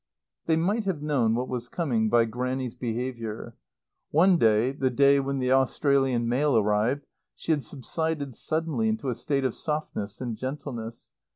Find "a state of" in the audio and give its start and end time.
9.09-9.53